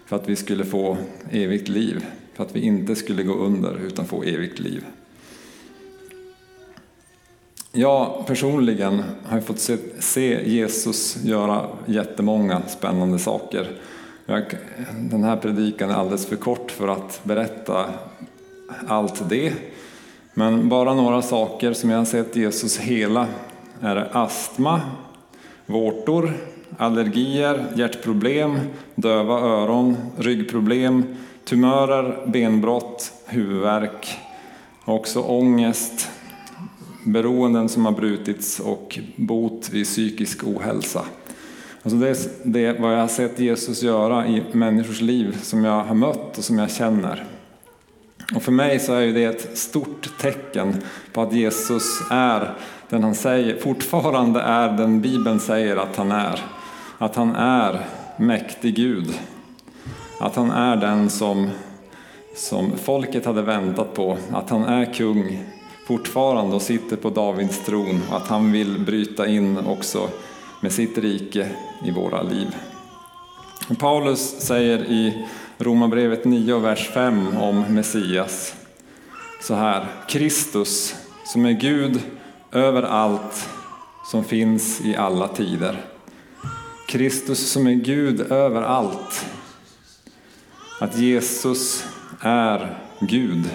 för 0.05 0.15
att 0.15 0.29
vi 0.29 0.35
skulle 0.35 0.65
få 0.65 0.97
evigt 1.31 1.69
liv, 1.69 2.05
för 2.33 2.43
att 2.43 2.55
vi 2.55 2.59
inte 2.59 2.95
skulle 2.95 3.23
gå 3.23 3.33
under 3.33 3.79
utan 3.87 4.05
få 4.05 4.23
evigt 4.23 4.59
liv. 4.59 4.85
Jag 7.71 8.27
personligen 8.27 9.03
har 9.25 9.41
fått 9.41 9.59
se, 9.59 9.77
se 9.99 10.49
Jesus 10.49 11.17
göra 11.23 11.67
jättemånga 11.85 12.61
spännande 12.67 13.19
saker. 13.19 13.67
Jag, 14.31 14.43
den 14.99 15.23
här 15.23 15.37
predikan 15.37 15.89
är 15.89 15.93
alldeles 15.93 16.25
för 16.25 16.35
kort 16.35 16.71
för 16.71 16.87
att 16.87 17.21
berätta 17.23 17.85
allt 18.87 19.29
det. 19.29 19.53
Men 20.33 20.69
bara 20.69 20.93
några 20.93 21.21
saker 21.21 21.73
som 21.73 21.89
jag 21.89 21.97
har 21.97 22.05
sett 22.05 22.35
Jesus 22.35 22.77
hela 22.77 23.27
är 23.81 24.17
astma, 24.17 24.81
vårtor, 25.65 26.33
allergier, 26.77 27.65
hjärtproblem, 27.75 28.59
döva 28.95 29.39
öron, 29.39 29.97
ryggproblem, 30.17 31.03
tumörer, 31.45 32.27
benbrott, 32.27 33.13
huvudvärk, 33.25 34.17
också 34.85 35.21
ångest, 35.21 36.09
beroenden 37.05 37.69
som 37.69 37.85
har 37.85 37.93
brutits 37.93 38.59
och 38.59 38.99
bot 39.15 39.69
vid 39.69 39.85
psykisk 39.85 40.43
ohälsa. 40.43 41.05
Alltså 41.83 41.97
det 41.99 42.09
är 42.09 42.15
det 42.43 42.79
vad 42.79 42.93
jag 42.93 42.99
har 42.99 43.07
sett 43.07 43.39
Jesus 43.39 43.83
göra 43.83 44.27
i 44.27 44.43
människors 44.51 45.01
liv 45.01 45.37
som 45.41 45.65
jag 45.65 45.83
har 45.83 45.95
mött 45.95 46.37
och 46.37 46.43
som 46.43 46.59
jag 46.59 46.71
känner. 46.71 47.25
Och 48.35 48.43
för 48.43 48.51
mig 48.51 48.79
så 48.79 48.93
är 48.93 49.13
det 49.13 49.23
ett 49.23 49.57
stort 49.57 50.09
tecken 50.19 50.75
på 51.13 51.21
att 51.21 51.33
Jesus 51.33 52.01
är 52.11 52.53
den 52.89 53.03
han 53.03 53.15
säger, 53.15 53.59
fortfarande 53.59 54.41
är 54.41 54.77
den 54.77 55.01
Bibeln 55.01 55.39
säger 55.39 55.77
att 55.77 55.95
han 55.95 56.11
är. 56.11 56.41
Att 56.97 57.15
han 57.15 57.35
är 57.35 57.85
mäktig 58.17 58.75
Gud. 58.75 59.19
Att 60.19 60.35
han 60.35 60.51
är 60.51 60.75
den 60.75 61.09
som, 61.09 61.49
som 62.35 62.71
folket 62.77 63.25
hade 63.25 63.41
väntat 63.41 63.93
på. 63.93 64.17
Att 64.31 64.49
han 64.49 64.63
är 64.63 64.93
kung 64.93 65.43
fortfarande 65.87 66.55
och 66.55 66.61
sitter 66.61 66.95
på 66.95 67.09
Davids 67.09 67.65
tron. 67.65 68.01
Och 68.09 68.17
att 68.17 68.27
han 68.27 68.51
vill 68.51 68.79
bryta 68.79 69.27
in 69.27 69.57
också 69.57 70.09
med 70.61 70.71
sitt 70.71 70.97
rike 70.97 71.49
i 71.85 71.91
våra 71.91 72.21
liv. 72.21 72.55
Paulus 73.79 74.39
säger 74.39 74.79
i 74.79 75.27
Romarbrevet 75.57 76.25
9, 76.25 76.59
vers 76.59 76.89
5 76.89 77.37
om 77.37 77.59
Messias 77.59 78.55
så 79.41 79.55
här. 79.55 79.87
Kristus 80.07 80.95
som 81.25 81.45
är 81.45 81.51
Gud 81.51 82.01
över 82.51 82.83
allt 82.83 83.49
som 84.05 84.23
finns 84.23 84.81
i 84.81 84.95
alla 84.95 85.27
tider. 85.27 85.85
Kristus 86.87 87.51
som 87.51 87.67
är 87.67 87.73
Gud 87.73 88.31
över 88.31 88.61
allt. 88.61 89.25
Att 90.79 90.97
Jesus 90.97 91.85
är 92.21 92.79
Gud. 92.99 93.49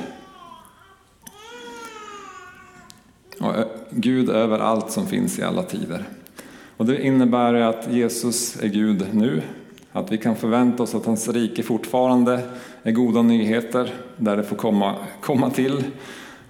Och 3.40 3.56
eh, 3.56 3.66
Gud 3.90 4.30
över 4.30 4.58
allt 4.58 4.90
som 4.90 5.06
finns 5.06 5.38
i 5.38 5.42
alla 5.42 5.62
tider. 5.62 6.04
Och 6.76 6.87
det 6.87 7.02
innebär 7.02 7.54
att 7.54 7.92
Jesus 7.92 8.56
är 8.62 8.68
Gud 8.68 9.06
nu, 9.12 9.42
att 9.92 10.12
vi 10.12 10.18
kan 10.18 10.37
förvänta 10.37 10.83
oss 10.83 10.95
att 10.95 11.06
hans 11.06 11.28
rike 11.28 11.62
fortfarande 11.62 12.40
är 12.83 12.92
goda 12.92 13.23
nyheter 13.23 13.95
där 14.16 14.37
det 14.37 14.45
får 14.45 14.56
komma, 14.56 14.95
komma 15.21 15.50
till. 15.50 15.85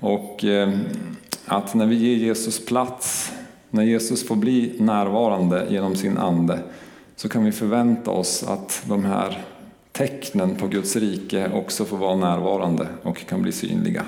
Och 0.00 0.44
eh, 0.44 0.78
att 1.44 1.74
när 1.74 1.86
vi 1.86 1.94
ger 1.96 2.16
Jesus 2.16 2.66
plats, 2.66 3.32
när 3.70 3.82
Jesus 3.82 4.26
får 4.26 4.36
bli 4.36 4.72
närvarande 4.78 5.66
genom 5.70 5.96
sin 5.96 6.18
ande, 6.18 6.58
så 7.16 7.28
kan 7.28 7.44
vi 7.44 7.52
förvänta 7.52 8.10
oss 8.10 8.44
att 8.48 8.82
de 8.88 9.04
här 9.04 9.44
tecknen 9.92 10.56
på 10.56 10.66
Guds 10.66 10.96
rike 10.96 11.50
också 11.54 11.84
får 11.84 11.96
vara 11.96 12.16
närvarande 12.16 12.88
och 13.02 13.26
kan 13.26 13.42
bli 13.42 13.52
synliga. 13.52 14.04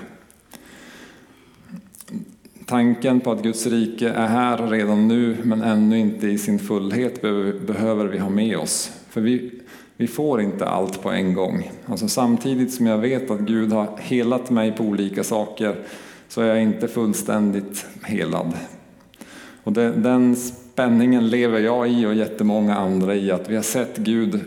Tanken 2.68 3.20
på 3.20 3.32
att 3.32 3.42
Guds 3.42 3.66
rike 3.66 4.08
är 4.08 4.26
här 4.26 4.66
redan 4.66 5.08
nu 5.08 5.36
men 5.42 5.62
ännu 5.62 5.98
inte 5.98 6.26
i 6.26 6.38
sin 6.38 6.58
fullhet 6.58 7.22
behöver 7.66 8.04
vi 8.04 8.18
ha 8.18 8.30
med 8.30 8.58
oss. 8.58 8.92
För 9.10 9.20
vi, 9.20 9.50
vi 9.96 10.06
får 10.06 10.40
inte 10.40 10.66
allt 10.66 11.02
på 11.02 11.10
en 11.10 11.34
gång. 11.34 11.70
Alltså 11.86 12.08
samtidigt 12.08 12.74
som 12.74 12.86
jag 12.86 12.98
vet 12.98 13.30
att 13.30 13.40
Gud 13.40 13.72
har 13.72 13.98
helat 13.98 14.50
mig 14.50 14.72
på 14.72 14.84
olika 14.84 15.24
saker 15.24 15.76
så 16.28 16.40
är 16.40 16.46
jag 16.46 16.62
inte 16.62 16.88
fullständigt 16.88 17.86
helad. 18.02 18.52
Och 19.62 19.72
det, 19.72 19.92
den 19.92 20.36
spänningen 20.36 21.28
lever 21.28 21.60
jag 21.60 21.90
i 21.90 22.06
och 22.06 22.14
jättemånga 22.14 22.76
andra 22.76 23.14
i, 23.14 23.30
att 23.30 23.50
vi 23.50 23.56
har 23.56 23.62
sett 23.62 23.96
Gud 23.96 24.40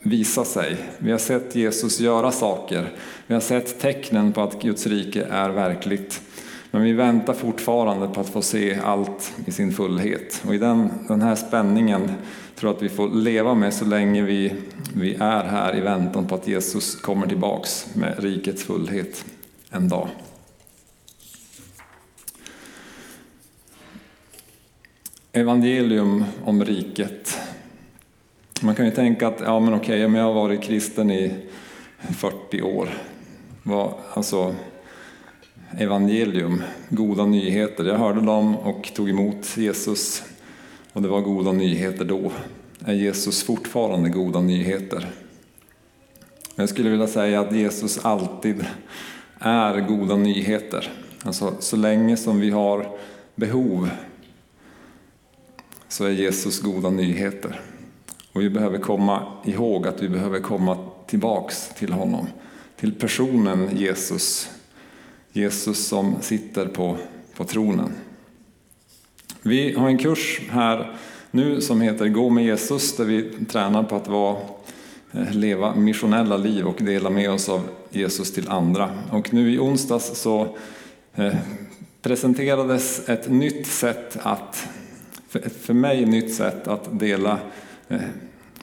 visa 0.00 0.44
sig. 0.44 0.76
Vi 0.98 1.10
har 1.10 1.18
sett 1.18 1.56
Jesus 1.56 2.00
göra 2.00 2.30
saker. 2.30 2.92
Vi 3.26 3.34
har 3.34 3.40
sett 3.40 3.80
tecknen 3.80 4.32
på 4.32 4.40
att 4.40 4.62
Guds 4.62 4.86
rike 4.86 5.24
är 5.30 5.50
verkligt. 5.50 6.22
Men 6.76 6.84
vi 6.84 6.92
väntar 6.92 7.32
fortfarande 7.32 8.08
på 8.08 8.20
att 8.20 8.28
få 8.28 8.42
se 8.42 8.78
allt 8.84 9.32
i 9.46 9.52
sin 9.52 9.72
fullhet. 9.72 10.42
Och 10.46 10.54
i 10.54 10.58
den, 10.58 10.90
den 11.08 11.22
här 11.22 11.34
spänningen 11.34 12.10
tror 12.54 12.70
jag 12.70 12.76
att 12.76 12.82
vi 12.82 12.88
får 12.88 13.08
leva 13.08 13.54
med 13.54 13.74
så 13.74 13.84
länge 13.84 14.22
vi, 14.22 14.52
vi 14.94 15.14
är 15.14 15.44
här 15.44 15.76
i 15.76 15.80
väntan 15.80 16.26
på 16.26 16.34
att 16.34 16.48
Jesus 16.48 16.96
kommer 17.00 17.26
tillbaks 17.26 17.86
med 17.94 18.14
rikets 18.18 18.64
fullhet 18.64 19.24
en 19.70 19.88
dag. 19.88 20.08
Evangelium 25.32 26.24
om 26.44 26.64
riket. 26.64 27.38
Man 28.62 28.74
kan 28.74 28.84
ju 28.84 28.90
tänka 28.90 29.28
att 29.28 29.40
ja, 29.40 29.60
men 29.60 29.74
okej, 29.74 30.08
men 30.08 30.20
jag 30.20 30.26
har 30.26 30.34
varit 30.34 30.62
kristen 30.62 31.10
i 31.10 31.34
40 31.98 32.62
år. 32.62 32.88
Vad, 33.62 33.94
alltså, 34.14 34.54
evangelium, 35.78 36.62
goda 36.88 37.26
nyheter. 37.26 37.84
Jag 37.84 37.98
hörde 37.98 38.20
dem 38.20 38.56
och 38.56 38.90
tog 38.94 39.10
emot 39.10 39.56
Jesus 39.56 40.22
och 40.92 41.02
det 41.02 41.08
var 41.08 41.20
goda 41.20 41.52
nyheter 41.52 42.04
då. 42.04 42.32
Är 42.84 42.94
Jesus 42.94 43.42
fortfarande 43.42 44.08
goda 44.08 44.40
nyheter? 44.40 45.10
Jag 46.56 46.68
skulle 46.68 46.90
vilja 46.90 47.06
säga 47.06 47.40
att 47.40 47.56
Jesus 47.56 48.04
alltid 48.04 48.66
är 49.38 49.80
goda 49.80 50.16
nyheter. 50.16 50.92
Alltså, 51.22 51.54
så 51.60 51.76
länge 51.76 52.16
som 52.16 52.40
vi 52.40 52.50
har 52.50 52.98
behov 53.34 53.90
så 55.88 56.04
är 56.04 56.10
Jesus 56.10 56.60
goda 56.60 56.90
nyheter. 56.90 57.60
Och 58.32 58.40
vi 58.40 58.50
behöver 58.50 58.78
komma 58.78 59.32
ihåg 59.44 59.86
att 59.86 60.02
vi 60.02 60.08
behöver 60.08 60.40
komma 60.40 60.78
tillbaks 61.06 61.68
till 61.68 61.92
honom. 61.92 62.26
Till 62.76 62.94
personen 62.94 63.76
Jesus. 63.76 64.50
Jesus 65.36 65.86
som 65.86 66.16
sitter 66.20 66.66
på, 66.66 66.96
på 67.36 67.44
tronen. 67.44 67.92
Vi 69.42 69.72
har 69.72 69.88
en 69.88 69.98
kurs 69.98 70.40
här 70.50 70.96
nu 71.30 71.60
som 71.60 71.80
heter 71.80 72.08
Gå 72.08 72.30
med 72.30 72.44
Jesus 72.44 72.96
där 72.96 73.04
vi 73.04 73.32
tränar 73.48 73.82
på 73.82 73.96
att 73.96 74.08
vara, 74.08 74.36
eh, 75.12 75.32
leva 75.32 75.74
missionella 75.74 76.36
liv 76.36 76.66
och 76.66 76.76
dela 76.78 77.10
med 77.10 77.30
oss 77.30 77.48
av 77.48 77.60
Jesus 77.90 78.32
till 78.32 78.48
andra. 78.48 78.90
Och 79.10 79.34
nu 79.34 79.52
i 79.52 79.58
onsdags 79.58 80.20
så 80.20 80.56
eh, 81.14 81.34
presenterades 82.02 83.08
ett 83.08 83.30
nytt 83.30 83.66
sätt 83.66 84.18
att, 84.22 84.68
för 85.60 85.74
mig 85.74 86.02
ett 86.02 86.08
nytt 86.08 86.34
sätt 86.34 86.68
att 86.68 86.98
dela 86.98 87.38
eh, 87.88 88.00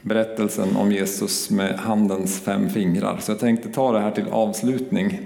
berättelsen 0.02 0.76
om 0.76 0.92
Jesus 0.92 1.50
med 1.50 1.80
handens 1.80 2.40
fem 2.40 2.70
fingrar. 2.70 3.18
Så 3.22 3.32
jag 3.32 3.40
tänkte 3.40 3.70
ta 3.70 3.92
det 3.92 4.00
här 4.00 4.12
till 4.12 4.28
avslutning. 4.32 5.20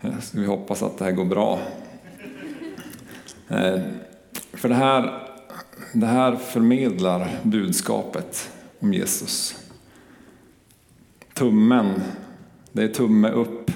Eh, 0.00 0.18
så 0.20 0.38
vi 0.38 0.46
hoppas 0.46 0.82
att 0.82 0.98
det 0.98 1.04
här 1.04 1.12
går 1.12 1.24
bra. 1.24 1.58
Eh, 3.48 3.80
för 4.52 4.68
det 4.68 4.74
här, 4.74 5.28
det 5.92 6.06
här 6.06 6.36
förmedlar 6.36 7.30
budskapet 7.42 8.50
om 8.78 8.94
Jesus. 8.94 9.56
Tummen, 11.34 12.02
det 12.72 12.82
är 12.82 12.88
tumme 12.88 13.30
upp. 13.30 13.70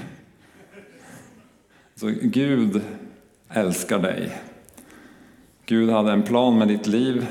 Så 1.97 2.13
Gud 2.23 2.83
älskar 3.49 3.99
dig. 3.99 4.39
Gud 5.67 5.91
hade 5.91 6.13
en 6.13 6.23
plan 6.23 6.59
med 6.59 6.69
ditt 6.69 6.87
liv 6.87 7.27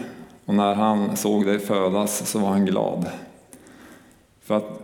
och 0.45 0.53
när 0.53 0.75
han 0.75 1.17
såg 1.17 1.45
dig 1.45 1.60
födas 1.60 2.29
så 2.29 2.39
var 2.39 2.50
han 2.50 2.65
glad. 2.65 3.10
För 4.41 4.57
att 4.57 4.81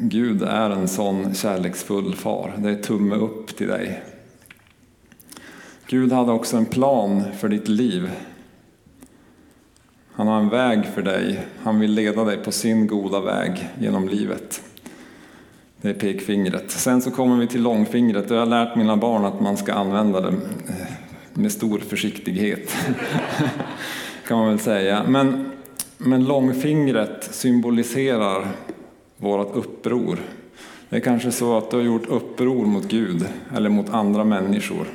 Gud 0.00 0.42
är 0.42 0.70
en 0.70 0.88
sån 0.88 1.34
kärleksfull 1.34 2.14
far. 2.14 2.54
Det 2.58 2.70
är 2.70 2.82
tumme 2.82 3.14
upp 3.14 3.43
till 3.56 3.68
dig. 3.68 4.02
Gud 5.86 6.12
hade 6.12 6.32
också 6.32 6.56
en 6.56 6.66
plan 6.66 7.22
för 7.38 7.48
ditt 7.48 7.68
liv. 7.68 8.10
Han 10.12 10.26
har 10.26 10.38
en 10.40 10.48
väg 10.48 10.86
för 10.94 11.02
dig. 11.02 11.46
Han 11.62 11.80
vill 11.80 11.92
leda 11.92 12.24
dig 12.24 12.36
på 12.36 12.52
sin 12.52 12.86
goda 12.86 13.20
väg 13.20 13.68
genom 13.78 14.08
livet. 14.08 14.62
Det 15.80 15.90
är 15.90 15.94
pekfingret. 15.94 16.70
Sen 16.70 17.02
så 17.02 17.10
kommer 17.10 17.36
vi 17.36 17.46
till 17.46 17.62
långfingret 17.62 18.30
och 18.30 18.36
jag 18.36 18.40
har 18.40 18.46
lärt 18.46 18.76
mina 18.76 18.96
barn 18.96 19.24
att 19.24 19.40
man 19.40 19.56
ska 19.56 19.72
använda 19.72 20.20
det 20.20 20.28
eh, 20.28 20.86
med 21.32 21.52
stor 21.52 21.78
försiktighet. 21.78 22.76
kan 24.26 24.38
man 24.38 24.48
väl 24.48 24.58
säga. 24.58 25.04
Men, 25.08 25.50
men 25.98 26.24
långfingret 26.24 27.28
symboliserar 27.30 28.48
vårt 29.16 29.56
uppror. 29.56 30.18
Det 30.88 30.96
är 30.96 31.00
kanske 31.00 31.32
så 31.32 31.58
att 31.58 31.70
du 31.70 31.76
har 31.76 31.84
gjort 31.84 32.08
uppror 32.08 32.66
mot 32.66 32.88
Gud 32.88 33.26
eller 33.54 33.70
mot 33.70 33.90
andra 33.90 34.24
människor. 34.24 34.86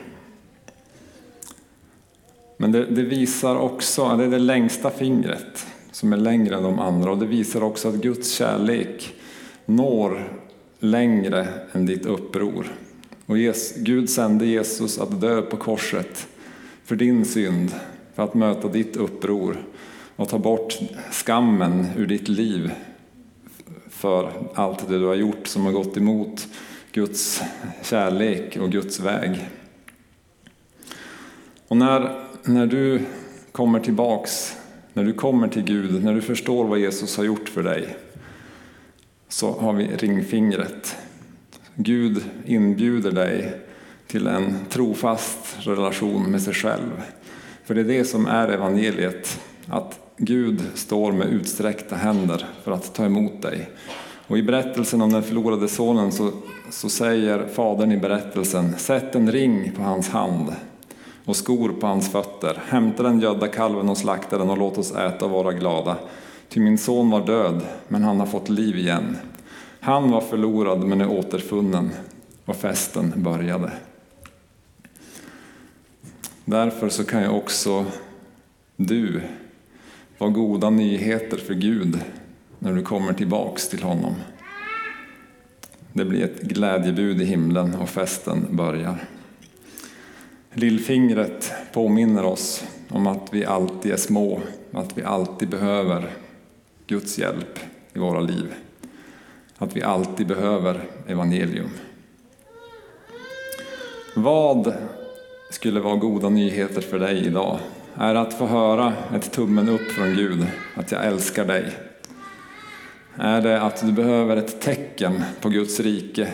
Men 2.58 2.72
det, 2.72 2.86
det, 2.86 3.04
visar 3.04 3.56
också, 3.56 4.16
det 4.18 4.24
är 4.24 4.30
det 4.30 4.40
längsta 4.40 4.90
fingret 4.90 5.68
som 5.92 6.14
är 6.14 6.18
längre 6.18 6.56
än 6.56 6.64
de 6.64 6.80
andra 6.80 7.12
och 7.12 7.18
det 7.18 7.26
visar 7.26 7.64
också 7.64 7.88
att 7.88 7.96
Guds 7.96 8.32
kärlek 8.32 9.14
når 9.66 10.34
längre 10.80 11.48
än 11.72 11.86
ditt 11.86 12.06
uppror. 12.06 12.66
Och 13.26 13.36
Gud 13.78 14.10
sände 14.10 14.46
Jesus 14.46 15.00
att 15.00 15.22
dö 15.22 15.42
på 15.42 15.58
korset 15.58 16.28
för 16.86 16.96
din 16.96 17.26
synd, 17.26 17.72
för 18.16 18.24
att 18.24 18.34
möta 18.34 18.68
ditt 18.68 18.96
uppror 18.96 19.58
och 20.16 20.30
ta 20.30 20.40
bort 20.40 20.80
skammen 21.12 21.86
ur 21.98 22.08
ditt 22.08 22.28
liv 22.28 22.72
för 24.00 24.32
allt 24.54 24.88
det 24.90 25.00
du 25.00 25.06
har 25.06 25.16
gjort 25.16 25.48
som 25.48 25.66
har 25.66 25.72
gått 25.72 25.98
emot 25.98 26.48
Guds 26.92 27.42
kärlek 27.84 28.58
och 28.58 28.72
Guds 28.72 29.00
väg. 29.00 29.50
Och 31.68 31.78
när 31.78 32.26
när 32.44 32.68
du 32.68 33.02
kommer 33.52 33.80
tillbaks, 33.80 34.58
när 34.94 35.04
du 35.04 35.14
kommer 35.14 35.48
till 35.48 35.64
Gud, 35.64 36.04
när 36.04 36.14
du 36.14 36.22
förstår 36.22 36.66
vad 36.66 36.80
Jesus 36.80 37.18
har 37.18 37.24
gjort 37.24 37.50
för 37.50 37.64
dig, 37.64 37.96
så 39.28 39.52
har 39.60 39.74
vi 39.74 39.88
ringfingret. 39.88 40.96
Gud 41.76 42.24
inbjuder 42.46 43.12
dig 43.12 43.62
till 44.08 44.28
en 44.28 44.66
trofast 44.70 45.58
relation 45.60 46.32
med 46.32 46.42
sig 46.42 46.54
själv. 46.54 47.04
För 47.66 47.76
det 47.76 47.82
är 47.82 47.86
det 47.86 48.06
som 48.06 48.26
är 48.26 48.48
evangeliet, 48.48 49.42
att 49.68 50.09
Gud 50.22 50.62
står 50.76 51.12
med 51.12 51.28
utsträckta 51.28 51.96
händer 51.96 52.46
för 52.64 52.72
att 52.72 52.96
ta 52.96 53.06
emot 53.06 53.42
dig. 53.42 53.70
Och 54.28 54.38
I 54.38 54.44
berättelsen 54.44 55.02
om 55.02 55.12
den 55.12 55.24
förlorade 55.24 55.68
sonen 55.68 56.12
så, 56.12 56.32
så 56.70 56.90
säger 56.90 57.48
fadern 57.48 57.92
i 57.92 57.98
berättelsen, 57.98 58.78
sätt 58.78 59.16
en 59.16 59.32
ring 59.32 59.72
på 59.76 59.82
hans 59.82 60.10
hand 60.10 60.56
och 61.26 61.36
skor 61.36 61.70
på 61.70 61.88
hans 61.88 62.12
fötter. 62.12 62.62
Hämta 62.68 63.04
den 63.04 63.20
gödda 63.20 63.48
kalven 63.48 63.90
och 63.90 63.98
slakta 63.98 64.38
den 64.38 64.50
och 64.50 64.58
låt 64.58 64.78
oss 64.78 64.96
äta 64.96 65.26
och 65.26 65.32
vara 65.32 65.54
glada. 65.54 65.98
Ty 66.50 66.60
min 66.60 66.78
son 66.78 67.10
var 67.10 67.26
död, 67.26 67.62
men 67.88 68.04
han 68.04 68.20
har 68.20 68.28
fått 68.28 68.50
liv 68.50 68.78
igen. 68.78 69.18
Han 69.80 70.12
var 70.12 70.22
förlorad, 70.22 70.84
men 70.84 71.02
är 71.02 71.12
återfunnen. 71.12 71.90
Och 72.46 72.56
festen 72.56 73.14
började. 73.16 73.72
Därför 76.46 76.90
så 76.90 77.04
kan 77.04 77.22
ju 77.22 77.30
också 77.30 77.86
du 78.76 79.22
var 80.20 80.30
goda 80.30 80.70
nyheter 80.70 81.38
för 81.38 81.54
Gud 81.54 82.00
när 82.60 82.74
du 82.74 82.82
kommer 82.82 83.14
tillbaks 83.14 83.70
till 83.70 83.84
honom. 83.84 84.16
Det 85.94 86.06
blir 86.06 86.24
ett 86.24 86.42
glädjebud 86.42 87.22
i 87.22 87.26
himlen 87.26 87.76
och 87.76 87.90
festen 87.90 88.48
börjar. 88.50 88.98
Lillfingret 90.54 91.54
påminner 91.74 92.26
oss 92.26 92.64
om 92.90 93.08
att 93.08 93.34
vi 93.34 93.46
alltid 93.46 93.92
är 93.92 93.98
små, 93.98 94.42
att 94.72 94.98
vi 94.98 95.04
alltid 95.04 95.50
behöver 95.50 96.10
Guds 96.88 97.20
hjälp 97.20 97.60
i 97.94 98.00
våra 98.00 98.20
liv. 98.20 98.54
Att 99.58 99.76
vi 99.76 99.84
alltid 99.84 100.28
behöver 100.28 100.82
evangelium. 101.08 101.70
Vad 104.16 104.74
skulle 105.52 105.80
vara 105.80 105.96
goda 105.96 106.30
nyheter 106.30 106.82
för 106.82 107.00
dig 107.00 107.26
idag? 107.26 107.60
Är 107.96 108.16
att 108.16 108.34
få 108.34 108.46
höra 108.46 108.94
ett 109.16 109.32
tummen 109.32 109.70
upp 109.70 109.92
från 109.92 110.16
Gud, 110.16 110.46
att 110.76 110.92
jag 110.92 111.06
älskar 111.06 111.46
dig? 111.46 111.66
Är 113.16 113.42
det 113.42 113.62
att 113.62 113.86
du 113.86 113.92
behöver 113.92 114.38
ett 114.38 114.62
tecken 114.62 115.24
på 115.42 115.50
Guds 115.50 115.80
rike 115.80 116.32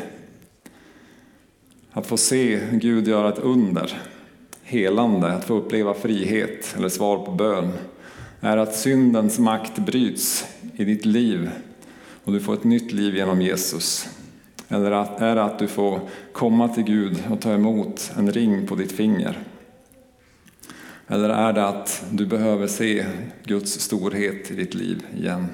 att 1.98 2.08
få 2.08 2.18
se 2.18 2.60
Gud 2.72 3.08
göra 3.08 3.30
ett 3.30 3.40
under, 3.40 4.02
helande, 4.64 5.34
att 5.34 5.46
få 5.46 5.54
uppleva 5.54 5.94
frihet 5.94 6.76
eller 6.78 6.90
svar 6.90 7.26
på 7.26 7.32
bön, 7.32 7.72
är 8.42 8.58
att 8.58 8.76
syndens 8.76 9.40
makt 9.40 9.78
bryts 9.78 10.46
i 10.74 10.86
ditt 10.86 11.06
liv 11.06 11.50
och 12.24 12.34
du 12.34 12.40
får 12.40 12.54
ett 12.54 12.64
nytt 12.64 12.92
liv 12.92 13.16
genom 13.16 13.42
Jesus. 13.42 14.10
Eller 14.68 14.92
att, 14.92 15.22
är 15.22 15.36
det 15.36 15.44
att 15.44 15.60
du 15.60 15.68
får 15.68 16.00
komma 16.32 16.68
till 16.68 16.84
Gud 16.84 17.24
och 17.32 17.42
ta 17.42 17.54
emot 17.54 18.12
en 18.18 18.32
ring 18.32 18.68
på 18.68 18.76
ditt 18.76 18.92
finger? 18.92 19.38
Eller 21.08 21.30
är 21.30 21.54
det 21.54 21.68
att 21.68 22.06
du 22.12 22.26
behöver 22.26 22.68
se 22.68 23.06
Guds 23.44 23.80
storhet 23.80 24.52
i 24.52 24.56
ditt 24.56 24.74
liv 24.74 25.06
igen? 25.18 25.48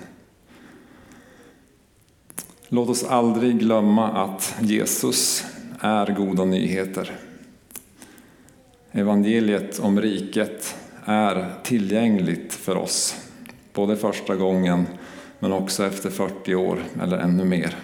Låt 2.67 2.89
oss 2.89 3.03
aldrig 3.03 3.59
glömma 3.59 4.11
att 4.11 4.55
Jesus 4.61 5.45
är 5.79 6.15
goda 6.15 6.45
nyheter. 6.45 7.11
Evangeliet 8.91 9.79
om 9.79 10.01
riket 10.01 10.75
är 11.05 11.53
tillgängligt 11.63 12.53
för 12.53 12.77
oss, 12.77 13.15
både 13.73 13.97
första 13.97 14.35
gången 14.35 14.85
men 15.39 15.53
också 15.53 15.85
efter 15.85 16.09
40 16.09 16.55
år 16.55 16.83
eller 17.01 17.17
ännu 17.17 17.45
mer. 17.45 17.75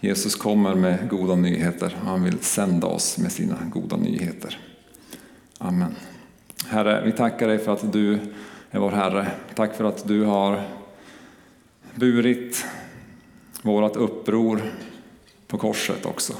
Jesus 0.00 0.34
kommer 0.34 0.74
med 0.74 1.08
goda 1.08 1.34
nyheter 1.34 1.96
och 2.00 2.06
han 2.06 2.24
vill 2.24 2.38
sända 2.38 2.86
oss 2.86 3.18
med 3.18 3.32
sina 3.32 3.56
goda 3.72 3.96
nyheter. 3.96 4.58
Amen. 5.58 5.94
Herre, 6.68 7.02
vi 7.04 7.12
tackar 7.12 7.48
dig 7.48 7.58
för 7.58 7.72
att 7.72 7.92
du 7.92 8.18
är 8.70 8.78
vår 8.78 8.90
Herre. 8.90 9.30
Tack 9.54 9.74
för 9.74 9.84
att 9.84 10.08
du 10.08 10.24
har 10.24 10.62
burit 11.94 12.66
vårt 13.62 13.96
uppror 13.96 14.62
på 15.46 15.58
korset 15.58 16.06
också. 16.06 16.32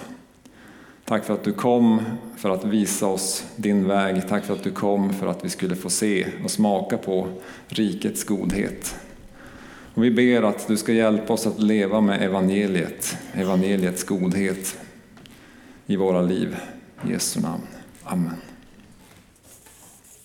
Tack 1.04 1.24
för 1.24 1.34
att 1.34 1.44
du 1.44 1.52
kom 1.52 2.02
för 2.36 2.50
att 2.50 2.64
visa 2.64 3.06
oss 3.06 3.44
din 3.56 3.88
väg. 3.88 4.28
Tack 4.28 4.44
för 4.44 4.54
att 4.54 4.62
du 4.62 4.70
kom 4.70 5.12
för 5.12 5.26
att 5.26 5.44
vi 5.44 5.48
skulle 5.48 5.76
få 5.76 5.90
se 5.90 6.26
och 6.44 6.50
smaka 6.50 6.98
på 6.98 7.28
rikets 7.68 8.24
godhet. 8.24 8.96
Och 9.94 10.04
vi 10.04 10.10
ber 10.10 10.42
att 10.42 10.68
du 10.68 10.76
ska 10.76 10.92
hjälpa 10.92 11.32
oss 11.32 11.46
att 11.46 11.58
leva 11.58 12.00
med 12.00 12.22
evangeliet, 12.22 13.18
evangeliets 13.32 14.04
godhet 14.04 14.78
i 15.86 15.96
våra 15.96 16.22
liv. 16.22 16.56
I 17.08 17.12
Jesu 17.12 17.40
namn. 17.40 17.66
Amen. 18.04 18.55